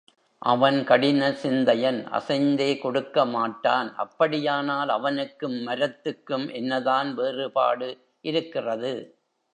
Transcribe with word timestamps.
அவன் 0.41 0.83
கடின 0.83 1.31
சிந்தையன் 1.31 1.99
அசைந்தே 2.11 2.79
கொடுக்க 2.79 3.25
மாட்டான் 3.25 3.95
அப்படியானால் 3.95 4.89
அவனுக்கும் 4.89 5.67
மரத்துக்கும் 5.67 6.47
என்னதான் 6.53 7.13
வேறுபாடு 7.13 7.89
இருக்கிறது? 8.21 8.93